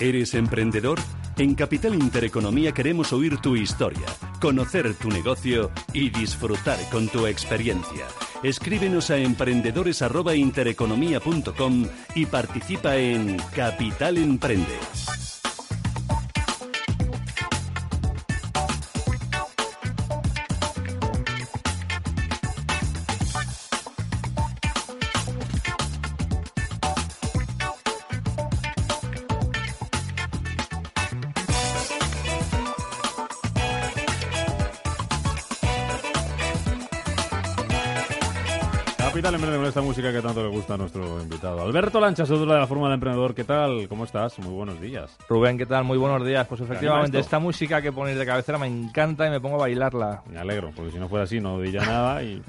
[0.00, 0.98] ¿Eres emprendedor?
[1.38, 4.04] En Capital Intereconomía queremos oír tu historia,
[4.40, 8.06] conocer tu negocio y disfrutar con tu experiencia.
[8.42, 14.78] Escríbenos a emprendedores@intereconomía.com y participa en Capital Emprende.
[39.12, 41.60] Capital Emprende con esta música que tanto le gusta a nuestro invitado.
[41.60, 43.34] Alberto Lancha, de la Fórmula de Emprendedor.
[43.34, 43.86] ¿Qué tal?
[43.86, 44.38] ¿Cómo estás?
[44.38, 45.18] Muy buenos días.
[45.28, 45.84] Rubén, ¿qué tal?
[45.84, 46.46] Muy buenos días.
[46.46, 50.22] Pues efectivamente, esta música que ponéis de cabecera me encanta y me pongo a bailarla.
[50.30, 52.42] Me alegro, porque si no fuera así no diría nada y...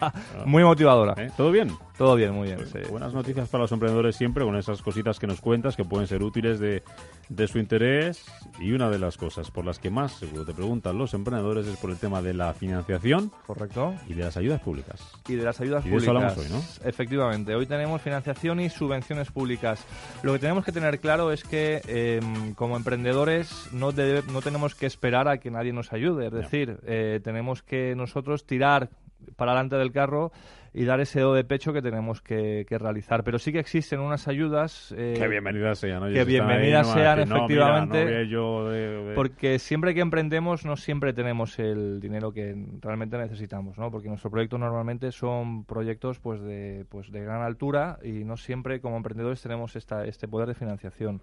[0.46, 1.22] Muy motivadora.
[1.22, 1.30] ¿Eh?
[1.36, 1.76] ¿Todo bien?
[1.98, 2.58] Todo bien, muy bien.
[2.66, 2.78] sí.
[2.90, 6.22] Buenas noticias para los emprendedores siempre con esas cositas que nos cuentas que pueden ser
[6.22, 6.82] útiles de,
[7.30, 8.22] de su interés.
[8.60, 11.78] Y una de las cosas por las que más seguro te preguntan los emprendedores es
[11.78, 13.94] por el tema de la financiación Correcto.
[14.06, 15.00] y de las ayudas públicas.
[15.26, 16.32] Y de las ayudas Y de eso públicas.
[16.36, 16.86] hablamos hoy, ¿no?
[16.88, 19.82] Efectivamente, hoy tenemos financiación y subvenciones públicas.
[20.22, 22.20] Lo que tenemos que tener claro es que eh,
[22.56, 26.26] como emprendedores no, debe- no tenemos que esperar a que nadie nos ayude.
[26.26, 28.90] Es decir, eh, tenemos que nosotros tirar
[29.36, 30.32] para adelante del carro
[30.72, 33.24] y dar ese do de pecho que tenemos que, que realizar.
[33.24, 36.02] Pero sí que existen unas ayudas eh, que bienvenidas sean.
[36.02, 39.14] oye, que si bienvenidas no sean, decir, "No, mira, efectivamente, no yo de- de-".
[39.14, 43.90] Porque siempre que emprendemos no siempre tenemos el dinero que realmente necesitamos, ¿no?
[43.90, 48.80] Porque nuestros proyectos normalmente son proyectos pues de pues de gran altura y no siempre
[48.82, 51.22] como emprendedores tenemos esta, este poder de financiación.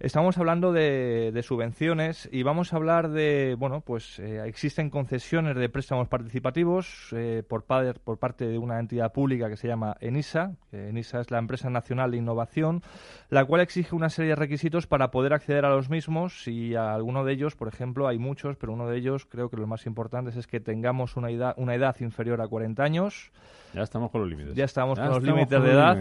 [0.00, 5.54] Estamos hablando de, de subvenciones y vamos a hablar de, bueno, pues eh, existen concesiones
[5.56, 9.96] de préstamos participativos eh, por, pa- por parte de una entidad pública que se llama
[10.00, 10.56] ENISA.
[10.72, 12.82] ENISA es la Empresa Nacional de Innovación,
[13.30, 16.94] la cual exige una serie de requisitos para poder acceder a los mismos y a
[16.94, 19.86] alguno de ellos, por ejemplo, hay muchos, pero uno de ellos creo que los más
[19.86, 23.30] importantes es que tengamos una edad, una edad inferior a 40 años.
[23.72, 24.54] Ya estamos con los límites.
[24.56, 25.94] Ya estamos con los límites de edad.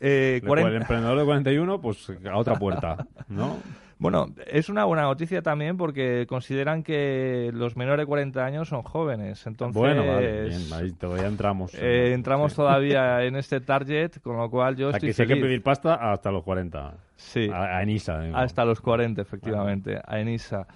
[0.00, 3.56] Eh, Después, 40 El emprendedor de 41, pues a otra puerta, ¿no?
[3.98, 8.82] Bueno, es una buena noticia también porque consideran que los menores de 40 años son
[8.82, 9.46] jóvenes.
[9.46, 11.72] Entonces, Bueno, vale, bien, ahí todavía entramos.
[11.74, 12.56] eh, entramos Sí.
[12.56, 15.36] todavía en este target, con lo cual yo O sea, estoy que si hay que
[15.36, 16.92] pedir pasta hasta los 40.
[17.16, 17.48] Sí.
[17.50, 18.20] A, a Enisa.
[18.20, 18.36] digo.
[18.36, 20.66] Hasta los 40, efectivamente, a ENISA.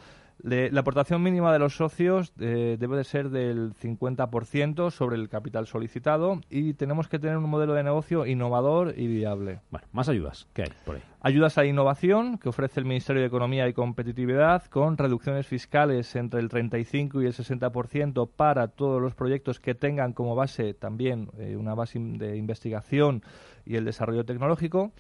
[0.42, 5.28] Le- la aportación mínima de los socios eh, debe de ser del 50% sobre el
[5.28, 9.60] capital solicitado y tenemos que tener un modelo de negocio innovador y viable.
[9.70, 10.48] Bueno, más ayudas.
[10.52, 11.02] ¿Qué hay por ahí?
[11.22, 16.16] Ayudas a la innovación que ofrece el Ministerio de Economía y Competitividad con reducciones fiscales
[16.16, 21.28] entre el 35 y el 60% para todos los proyectos que tengan como base también
[21.38, 23.22] eh, una base de investigación
[23.66, 24.92] y el desarrollo tecnológico.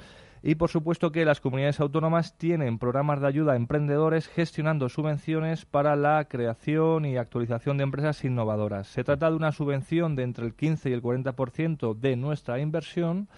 [0.42, 5.66] Y por supuesto que las comunidades autónomas tienen programas de ayuda a emprendedores gestionando subvenciones
[5.66, 8.86] para la creación y actualización de empresas innovadoras.
[8.86, 13.28] Se trata de una subvención de entre el 15 y el 40% de nuestra inversión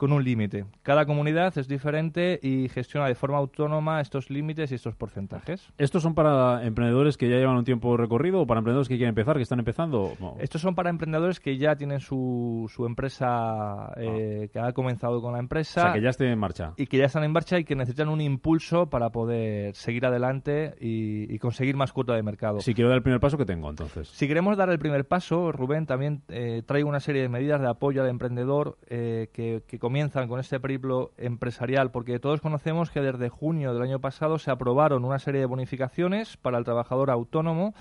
[0.00, 0.64] con un límite.
[0.82, 5.68] Cada comunidad es diferente y gestiona de forma autónoma estos límites y estos porcentajes.
[5.76, 9.10] ¿Estos son para emprendedores que ya llevan un tiempo recorrido o para emprendedores que quieren
[9.10, 10.14] empezar, que están empezando?
[10.18, 10.36] No.
[10.40, 15.32] Estos son para emprendedores que ya tienen su, su empresa, eh, que ha comenzado con
[15.32, 16.72] la O empresa sea, que ya esté en marcha.
[16.78, 20.74] y que ya están en marcha y que necesitan un impulso para poder seguir adelante
[20.80, 22.60] y, y conseguir más cuota de mercado.
[22.60, 24.08] Si quiero dar el primer paso, ¿qué tengo entonces?
[24.08, 27.68] Si queremos dar el primer paso, Rubén, también eh, traigo una serie de medidas de
[27.68, 33.00] apoyo al emprendedor eh, que, que comienzan con este periplo empresarial, porque todos conocemos que
[33.00, 37.74] desde junio del año pasado se aprobaron una serie de bonificaciones para el trabajador autónomo,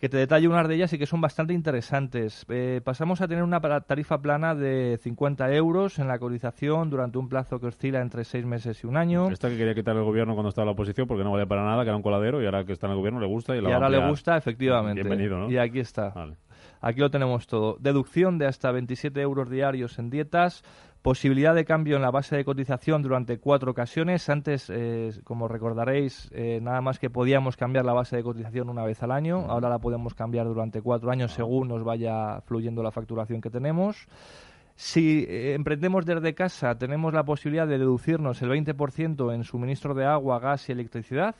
[0.00, 2.44] que te detallo unas de ellas y que son bastante interesantes.
[2.48, 7.28] Eh, pasamos a tener una tarifa plana de 50 euros en la cotización durante un
[7.28, 9.30] plazo que oscila entre seis meses y un año.
[9.30, 11.64] Esta que quería quitar el gobierno cuando estaba en la oposición porque no valía para
[11.64, 13.60] nada, que era un coladero y ahora que está en el gobierno le gusta y,
[13.60, 15.00] la Y ahora le gusta, efectivamente.
[15.00, 15.48] Bienvenido, ¿no?
[15.48, 16.08] Y aquí está.
[16.08, 16.38] Vale.
[16.80, 17.76] Aquí lo tenemos todo.
[17.78, 20.64] Deducción de hasta 27 euros diarios en dietas.
[21.02, 24.28] Posibilidad de cambio en la base de cotización durante cuatro ocasiones.
[24.28, 28.84] Antes, eh, como recordaréis, eh, nada más que podíamos cambiar la base de cotización una
[28.84, 29.46] vez al año.
[29.48, 34.06] Ahora la podemos cambiar durante cuatro años según nos vaya fluyendo la facturación que tenemos.
[34.76, 40.04] Si eh, emprendemos desde casa, tenemos la posibilidad de deducirnos el 20% en suministro de
[40.04, 41.34] agua, gas y electricidad.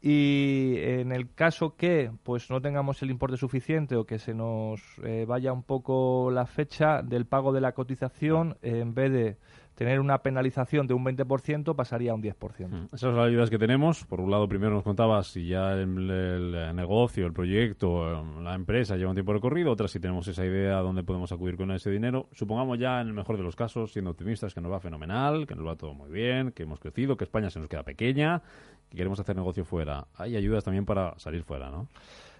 [0.00, 4.80] Y en el caso que pues no tengamos el importe suficiente o que se nos
[5.02, 9.36] eh, vaya un poco la fecha del pago de la cotización, en vez de
[9.78, 12.68] tener una penalización de un 20% pasaría a un 10%.
[12.68, 12.86] Mm.
[12.86, 14.04] Esas son las ayudas que tenemos.
[14.06, 18.96] Por un lado, primero nos contabas si ya el, negocio, el proyecto, em, la empresa
[18.96, 19.70] lleva un tiempo recorrido.
[19.70, 22.26] Otra, si tenemos esa idea dónde podemos acudir con ese dinero.
[22.32, 25.54] Supongamos ya, en el mejor de los casos, siendo optimistas, que nos va fenomenal, que
[25.54, 28.42] nos va todo muy bien, que hemos crecido, que España se nos queda pequeña,
[28.90, 30.08] que queremos hacer negocio fuera.
[30.16, 31.86] Hay ayudas también para salir fuera, ¿no?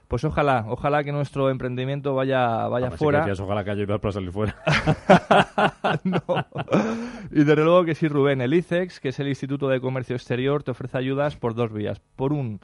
[0.08, 3.26] Pues ojalá, ojalá que nuestro emprendimiento vaya, vaya fuera.
[3.38, 4.56] ojalá que haya ayudas para salir fuera.
[6.04, 6.22] no.
[7.30, 8.40] Y desde luego que sí, Rubén.
[8.40, 12.00] El ICEX, que es el Instituto de Comercio Exterior, te ofrece ayudas por dos vías.
[12.16, 12.58] Por un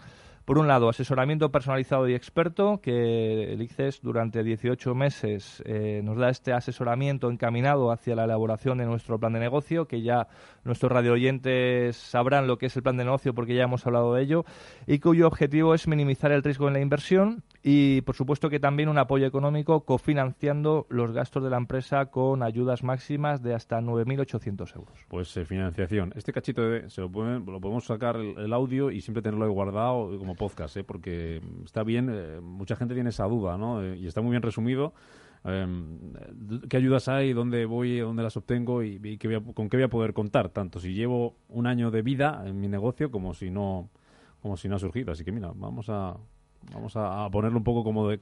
[0.45, 6.19] por un lado, asesoramiento personalizado y experto, que el ICES durante 18 meses eh, nos
[6.19, 10.29] da este asesoramiento encaminado hacia la elaboración de nuestro plan de negocio, que ya
[10.65, 14.23] nuestros radioyentes sabrán lo que es el plan de negocio porque ya hemos hablado de
[14.23, 14.45] ello,
[14.87, 18.91] y cuyo objetivo es minimizar el riesgo en la inversión y, por supuesto, que también
[18.91, 24.77] un apoyo económico cofinanciando los gastos de la empresa con ayudas máximas de hasta 9.800
[24.77, 25.07] euros.
[25.09, 26.13] Pues eh, financiación.
[26.15, 30.35] Este cachito de, se lo, lo podemos sacar el, audio y siempre tenerlo guardado como
[30.35, 30.85] podcast, ¿eh?
[30.85, 33.83] porque está bien, eh, mucha gente tiene esa duda, ¿no?
[33.83, 34.93] Eh, y está muy bien resumido.
[35.43, 36.13] Em,
[36.69, 37.33] ¿Qué ayudas hay?
[37.33, 37.99] ¿Dónde voy?
[37.99, 38.83] ¿Dónde las obtengo?
[38.83, 38.99] ¿Y,
[39.55, 40.51] con qué voy a poder contar?
[40.51, 43.89] Tanto si llevo un año de vida en mi negocio como si no,
[44.43, 45.13] como si no ha surgido.
[45.13, 46.15] Así que mira, vamos a,
[46.73, 48.19] vamos a, ponerlo un poco como de,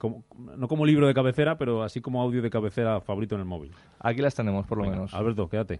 [0.57, 3.71] no como libro de cabecera, pero así como audio de cabecera favorito en el móvil.
[3.99, 5.13] Aquí las tenemos, por lo menos.
[5.13, 5.79] Alberto, quédate.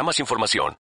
[0.03, 0.77] más información.